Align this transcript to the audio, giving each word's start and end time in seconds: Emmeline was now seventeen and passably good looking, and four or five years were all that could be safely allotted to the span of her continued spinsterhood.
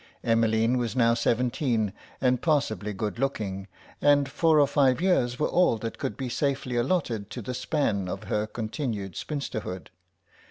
Emmeline 0.23 0.79
was 0.79 0.95
now 0.95 1.13
seventeen 1.13 1.93
and 2.19 2.41
passably 2.41 2.91
good 2.91 3.19
looking, 3.19 3.67
and 4.01 4.27
four 4.27 4.59
or 4.59 4.65
five 4.65 4.99
years 4.99 5.37
were 5.37 5.47
all 5.47 5.77
that 5.77 5.99
could 5.99 6.17
be 6.17 6.27
safely 6.27 6.75
allotted 6.75 7.29
to 7.29 7.39
the 7.39 7.53
span 7.53 8.07
of 8.09 8.23
her 8.23 8.47
continued 8.47 9.13
spinsterhood. 9.15 9.91